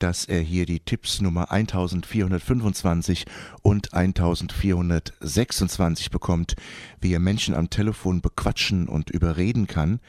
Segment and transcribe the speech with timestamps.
[0.00, 3.24] dass er hier die Tipps Nummer 1425
[3.62, 6.56] und 1426 bekommt,
[7.00, 10.00] wie er Menschen am Telefon bequatschen und überreden kann,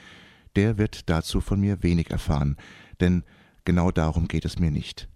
[0.55, 2.57] der wird dazu von mir wenig erfahren,
[2.99, 3.23] denn
[3.65, 5.07] genau darum geht es mir nicht.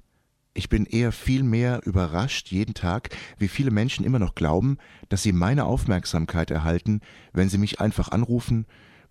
[0.53, 4.77] Ich bin eher viel mehr überrascht jeden Tag, wie viele Menschen immer noch glauben,
[5.09, 7.01] dass sie meine Aufmerksamkeit erhalten,
[7.33, 8.65] wenn sie mich einfach anrufen,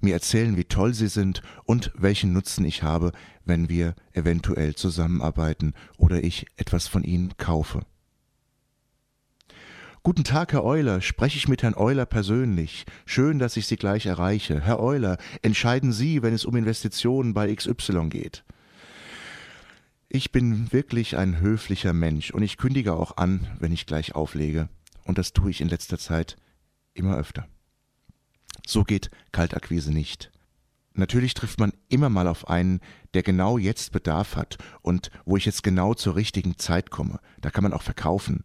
[0.05, 3.13] mir erzählen, wie toll sie sind und welchen Nutzen ich habe,
[3.45, 7.85] wenn wir eventuell zusammenarbeiten oder ich etwas von ihnen kaufe.
[10.03, 11.01] Guten Tag, Herr Euler.
[11.01, 12.85] Spreche ich mit Herrn Euler persönlich?
[13.07, 14.61] Schön, dass ich Sie gleich erreiche.
[14.61, 18.45] Herr Euler, entscheiden Sie, wenn es um Investitionen bei XY geht.
[20.11, 24.69] Ich bin wirklich ein höflicher Mensch und ich kündige auch an, wenn ich gleich auflege.
[25.05, 26.37] Und das tue ich in letzter Zeit
[26.93, 27.48] immer öfter.
[28.67, 30.30] So geht Kaltakquise nicht.
[30.95, 32.80] Natürlich trifft man immer mal auf einen,
[33.14, 37.19] der genau jetzt Bedarf hat und wo ich jetzt genau zur richtigen Zeit komme.
[37.41, 38.45] Da kann man auch verkaufen.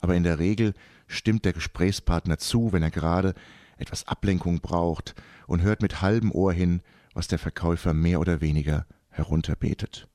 [0.00, 0.72] Aber in der Regel
[1.06, 3.34] stimmt der Gesprächspartner zu, wenn er gerade
[3.76, 5.14] etwas Ablenkung braucht
[5.46, 6.80] und hört mit halbem Ohr hin,
[7.12, 10.08] was der Verkäufer mehr oder weniger herunterbetet.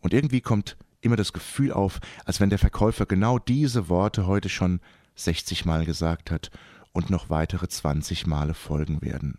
[0.00, 4.48] Und irgendwie kommt immer das Gefühl auf, als wenn der Verkäufer genau diese Worte heute
[4.48, 4.80] schon
[5.14, 6.50] 60 Mal gesagt hat
[6.92, 9.38] und noch weitere 20 Male folgen werden.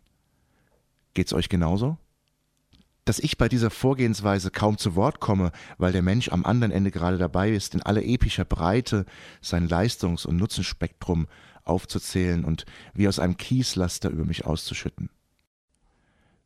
[1.14, 1.97] Geht's euch genauso?
[3.06, 6.90] Dass ich bei dieser Vorgehensweise kaum zu Wort komme, weil der Mensch am anderen Ende
[6.90, 9.06] gerade dabei ist, in aller epischer Breite
[9.41, 11.28] sein Leistungs- und Nutzenspektrum
[11.64, 15.09] aufzuzählen und wie aus einem Kieslaster über mich auszuschütten.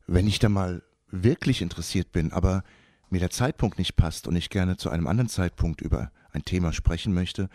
[0.06, 2.64] Wenn ich da mal wirklich interessiert bin, aber
[3.10, 6.72] mir der Zeitpunkt nicht passt und ich gerne zu einem anderen Zeitpunkt über ein Thema
[6.72, 7.48] sprechen möchte,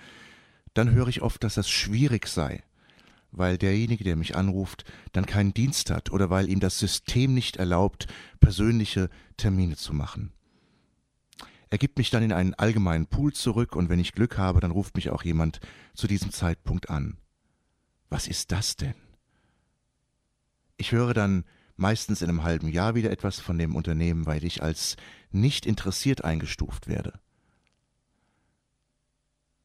[0.73, 2.63] dann höre ich oft, dass das schwierig sei,
[3.33, 7.57] weil derjenige, der mich anruft, dann keinen Dienst hat oder weil ihm das System nicht
[7.57, 8.07] erlaubt,
[8.39, 10.31] persönliche Termine zu machen.
[11.69, 14.69] Er gibt mich dann in einen allgemeinen Pool zurück und wenn ich Glück habe, dann
[14.69, 15.59] ruft mich auch jemand
[15.95, 17.17] zu diesem Zeitpunkt an.
[18.09, 18.93] Was ist das denn?
[20.77, 21.45] Ich höre dann
[21.75, 24.97] meistens in einem halben Jahr wieder etwas von dem Unternehmen, weil ich als
[25.31, 27.19] nicht interessiert eingestuft werde.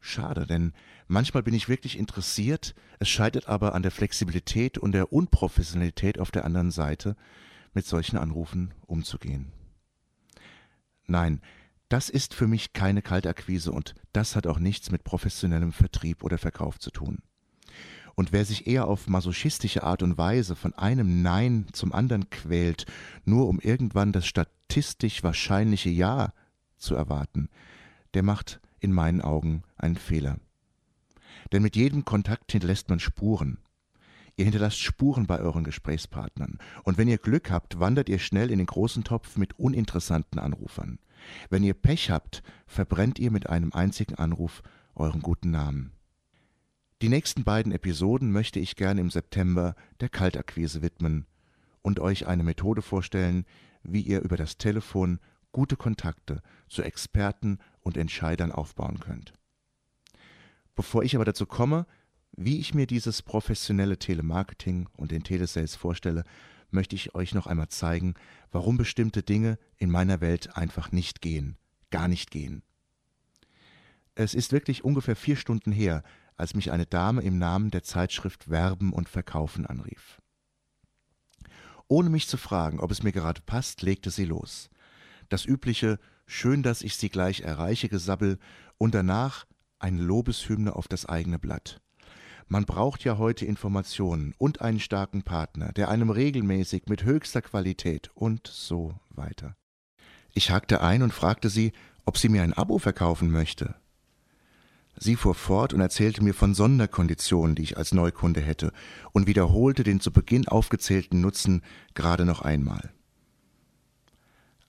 [0.09, 0.73] Schade, denn
[1.07, 6.31] manchmal bin ich wirklich interessiert, es scheitert aber an der Flexibilität und der Unprofessionalität auf
[6.31, 7.15] der anderen Seite,
[7.75, 9.53] mit solchen Anrufen umzugehen.
[11.07, 11.43] Nein,
[11.91, 16.39] das ist für mich keine Kaltakquise und das hat auch nichts mit professionellem Vertrieb oder
[16.39, 17.19] Verkauf zu tun.
[18.15, 22.87] Und wer sich eher auf masochistische Art und Weise von einem Nein zum anderen quält,
[23.27, 26.33] nur um irgendwann das statistisch wahrscheinliche Ja
[26.79, 27.51] zu erwarten,
[28.15, 30.39] der macht in meinen Augen ein Fehler.
[31.53, 33.59] Denn mit jedem Kontakt hinterlässt man Spuren.
[34.37, 36.59] Ihr hinterlasst Spuren bei euren Gesprächspartnern.
[36.85, 40.99] Und wenn ihr Glück habt, wandert ihr schnell in den großen Topf mit uninteressanten Anrufern.
[41.51, 44.63] Wenn ihr Pech habt, verbrennt ihr mit einem einzigen Anruf
[44.95, 45.93] euren guten Namen.
[47.03, 51.27] Die nächsten beiden Episoden möchte ich gerne im September der Kaltakquise widmen
[51.83, 53.45] und euch eine Methode vorstellen,
[53.83, 55.21] wie ihr über das Telefon
[55.53, 59.33] gute Kontakte zu Experten und Entscheidern aufbauen könnt.
[60.75, 61.87] Bevor ich aber dazu komme,
[62.37, 66.25] wie ich mir dieses professionelle Telemarketing und den Telesales vorstelle,
[66.71, 68.15] möchte ich euch noch einmal zeigen,
[68.51, 71.57] warum bestimmte Dinge in meiner Welt einfach nicht gehen,
[71.91, 72.63] gar nicht gehen.
[74.15, 76.03] Es ist wirklich ungefähr vier Stunden her,
[76.37, 80.21] als mich eine Dame im Namen der Zeitschrift Werben und Verkaufen anrief.
[81.89, 84.71] Ohne mich zu fragen, ob es mir gerade passt, legte sie los.
[85.29, 85.99] Das übliche
[86.31, 88.39] Schön, dass ich Sie gleich erreiche Gesabbel
[88.77, 89.47] und danach
[89.79, 91.81] ein Lobeshymne auf das eigene Blatt.
[92.49, 98.11] Man braucht ja heute Informationen und einen starken Partner, der einem regelmäßig mit höchster Qualität
[98.15, 99.57] und so weiter.
[100.35, 101.73] Ich hakte ein und fragte sie,
[102.05, 103.75] ob sie mir ein Abo verkaufen möchte.
[104.99, 108.73] Sie fuhr fort und erzählte mir von Sonderkonditionen, die ich als Neukunde hätte,
[109.13, 111.63] und wiederholte den zu Beginn aufgezählten Nutzen
[111.95, 112.93] gerade noch einmal.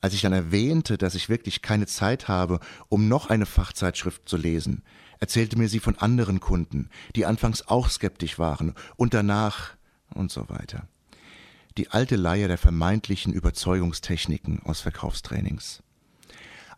[0.01, 4.37] Als ich dann erwähnte, dass ich wirklich keine Zeit habe, um noch eine Fachzeitschrift zu
[4.37, 4.83] lesen,
[5.19, 9.71] erzählte mir sie von anderen Kunden, die anfangs auch skeptisch waren und danach
[10.13, 10.87] und so weiter.
[11.77, 15.83] Die alte Leier der vermeintlichen Überzeugungstechniken aus Verkaufstrainings.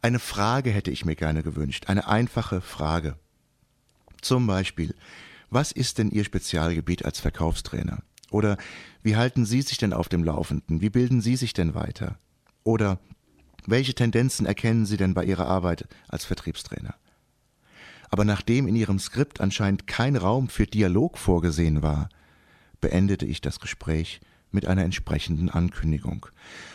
[0.02, 3.18] Eine Frage hätte ich mir gerne gewünscht, eine einfache Frage.
[4.22, 4.96] Zum Beispiel,
[5.52, 8.02] was ist denn Ihr Spezialgebiet als Verkaufstrainer?
[8.32, 8.58] Oder
[9.04, 10.82] wie halten Sie sich denn auf dem Laufenden?
[10.82, 12.18] Wie bilden Sie sich denn weiter?
[12.63, 13.00] Oder
[13.66, 16.96] welche Tendenzen erkennen Sie denn bei Ihrer Arbeit als Vertriebstrainer?
[18.10, 22.10] Aber nachdem in Ihrem Skript anscheinend kein Raum für Dialog vorgesehen war,
[22.81, 24.19] beendete ich das Gespräch
[24.52, 26.25] mit einer entsprechenden Ankündigung.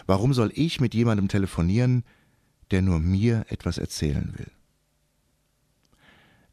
[0.07, 2.05] Warum soll ich mit jemandem telefonieren,
[2.71, 4.51] der nur mir etwas erzählen will?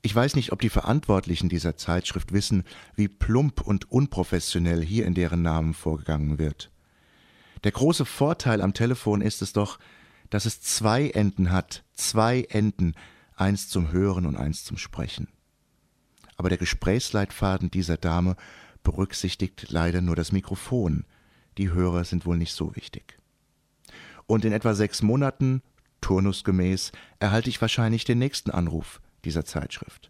[0.02, 2.66] Ich weiß nicht, ob die Verantwortlichen dieser Zeitschrift wissen,
[2.96, 6.73] wie plump und unprofessionell hier in deren Namen vorgegangen wird.
[7.64, 9.80] Der große Vorteil am Telefon ist es doch,
[10.30, 12.96] dass es zwei Enden hat, zwei Enden,
[13.36, 15.28] eins zum Hören und eins zum Sprechen.
[16.36, 18.36] Aber der Gesprächsleitfaden dieser Dame
[18.84, 21.06] berücksichtigt leider nur das Mikrofon,
[21.58, 23.18] die Hörer sind wohl nicht so wichtig.
[24.26, 25.62] Und in etwa sechs Monaten,
[26.02, 30.10] turnusgemäß, erhalte ich wahrscheinlich den nächsten Anruf dieser Zeitschrift.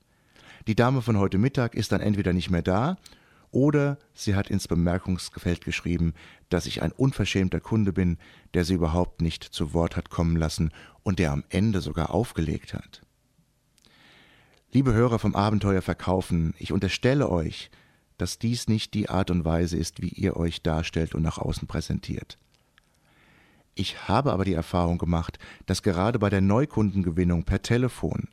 [0.68, 2.98] Die Dame von heute Mittag ist dann entweder nicht mehr da
[3.54, 6.14] oder sie hat ins Bemerkungsfeld geschrieben,
[6.50, 8.18] dass ich ein unverschämter Kunde bin,
[8.54, 10.72] der sie überhaupt nicht zu Wort hat kommen lassen
[11.04, 13.02] und der am Ende sogar aufgelegt hat.
[14.72, 17.70] Liebe Hörer vom Abenteuer verkaufen, ich unterstelle euch,
[18.18, 21.68] dass dies nicht die Art und Weise ist, wie ihr euch darstellt und nach außen
[21.68, 22.40] präsentiert.
[23.76, 28.30] Ich habe aber die Erfahrung gemacht, dass gerade bei der Neukundengewinnung per Telefon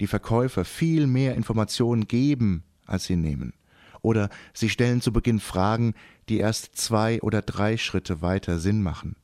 [0.00, 3.52] die Verkäufer viel mehr Informationen geben, als sie nehmen
[4.02, 5.94] oder Sie stellen zu Beginn Fragen,
[6.28, 9.16] die erst zwei oder drei Schritte weiter Sinn machen.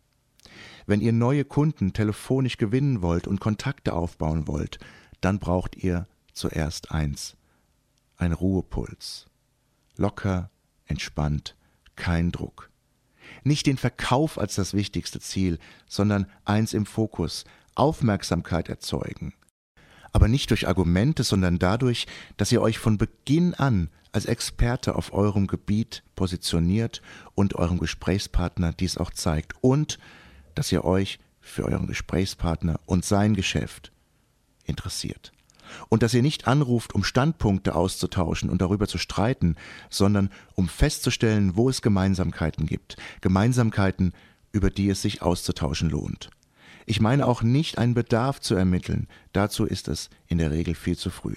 [0.86, 4.78] Wenn ihr neue Kunden telefonisch gewinnen wollt und Kontakte aufbauen wollt,
[5.20, 7.36] dann braucht ihr zuerst eins.
[8.16, 9.26] Ein Ruhepuls.
[9.96, 10.50] Locker,
[10.86, 11.56] entspannt,
[11.96, 12.70] kein Druck.
[13.44, 17.44] Nicht den Verkauf als das wichtigste Ziel, sondern eins im Fokus,
[17.74, 19.34] Aufmerksamkeit erzeugen.
[20.12, 22.06] Aber nicht durch Argumente, sondern dadurch,
[22.36, 27.02] dass ihr euch von Beginn an als Experte auf eurem Gebiet positioniert
[27.34, 29.98] und eurem Gesprächspartner dies auch zeigt und
[30.54, 33.92] dass ihr euch für euren Gesprächspartner und sein Geschäft
[34.64, 35.32] interessiert.
[35.88, 39.56] Und dass ihr nicht anruft, um Standpunkte auszutauschen und darüber zu streiten,
[39.90, 42.96] sondern um festzustellen, wo es Gemeinsamkeiten gibt.
[43.20, 44.12] Gemeinsamkeiten,
[44.50, 46.30] über die es sich auszutauschen lohnt.
[46.90, 50.96] Ich meine auch nicht einen Bedarf zu ermitteln, dazu ist es in der Regel viel
[50.96, 51.34] zu früh.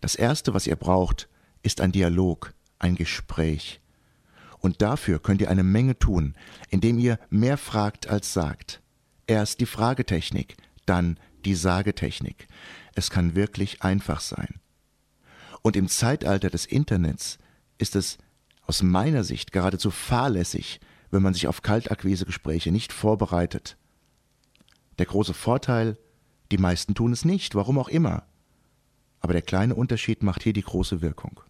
[0.00, 1.28] Das Erste, was ihr braucht,
[1.62, 3.82] ist ein Dialog, ein Gespräch.
[4.60, 6.34] Und dafür könnt ihr eine Menge tun,
[6.70, 8.80] indem ihr mehr fragt als sagt.
[9.26, 12.48] Erst die Fragetechnik, dann die Sagetechnik.
[12.94, 14.58] Es kann wirklich einfach sein.
[15.60, 17.36] Und im Zeitalter des Internets
[17.76, 18.16] ist es
[18.62, 23.76] aus meiner Sicht geradezu fahrlässig, wenn man sich auf Kaltakquisegespräche nicht vorbereitet.
[24.98, 25.96] Der große Vorteil,
[26.50, 28.24] die meisten tun es nicht, warum auch immer.
[29.20, 31.40] Aber der kleine Unterschied macht hier die große Wirkung.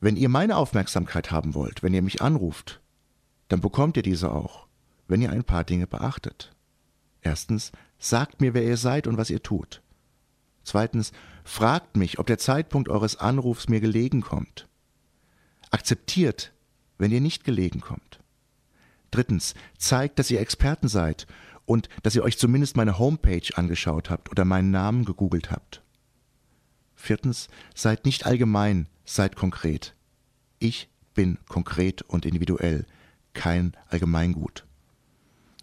[0.00, 2.80] Wenn ihr meine Aufmerksamkeit haben wollt, wenn ihr mich anruft,
[3.48, 4.66] dann bekommt ihr diese auch,
[5.08, 6.54] wenn ihr ein paar Dinge beachtet.
[7.20, 9.82] Erstens, sagt mir, wer ihr seid und was ihr tut.
[10.62, 11.12] Zweitens,
[11.44, 14.68] fragt mich, ob der Zeitpunkt eures Anrufs mir gelegen kommt.
[15.70, 16.52] Akzeptiert,
[16.98, 18.20] wenn ihr nicht gelegen kommt.
[19.10, 21.26] Drittens, zeigt, dass ihr Experten seid
[21.64, 25.82] und dass ihr euch zumindest meine Homepage angeschaut habt oder meinen Namen gegoogelt habt.
[26.94, 29.94] Viertens, seid nicht allgemein, seid konkret.
[30.58, 32.86] Ich bin konkret und individuell,
[33.34, 34.64] kein Allgemeingut.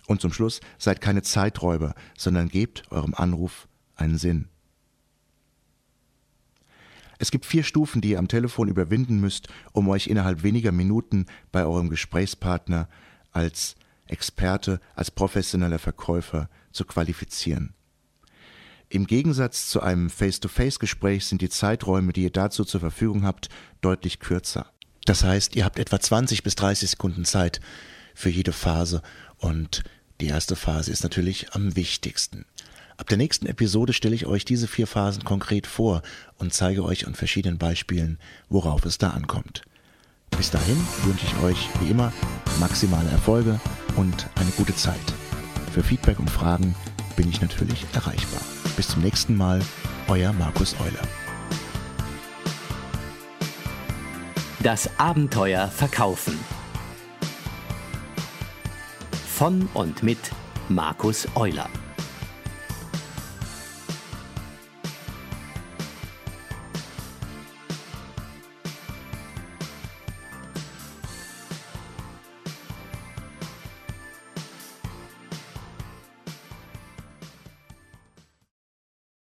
[0.07, 4.47] Und zum Schluss, seid keine Zeiträuber, sondern gebt eurem Anruf einen Sinn.
[7.17, 11.25] Es gibt vier Stufen, die ihr am Telefon überwinden müsst, um euch innerhalb weniger Minuten
[11.51, 12.89] bei eurem Gesprächspartner
[13.35, 13.75] als
[14.07, 17.73] Experte, als professioneller Verkäufer zu qualifizieren.
[18.89, 23.49] Im Gegensatz zu einem Face-to-Face-Gespräch sind die Zeiträume, die ihr dazu zur Verfügung habt,
[23.81, 24.67] deutlich kürzer.
[25.05, 27.59] Das heißt, ihr habt etwa 20 bis 30 Sekunden Zeit
[28.13, 29.01] für jede Phase
[29.37, 29.83] und
[30.21, 32.45] die erste Phase ist natürlich am wichtigsten.
[32.97, 36.01] Ab der nächsten Episode stelle ich euch diese vier Phasen konkret vor
[36.37, 39.63] und zeige euch an verschiedenen Beispielen, worauf es da ankommt.
[40.37, 42.11] Bis dahin wünsche ich euch wie immer
[42.59, 43.59] maximale Erfolge
[43.95, 45.13] und eine gute Zeit.
[45.73, 46.75] Für Feedback und Fragen
[47.15, 48.41] bin ich natürlich erreichbar.
[48.75, 49.61] Bis zum nächsten Mal,
[50.07, 51.07] euer Markus Euler.
[54.61, 56.37] Das Abenteuer Verkaufen.
[59.27, 60.19] Von und mit
[60.69, 61.69] Markus Euler.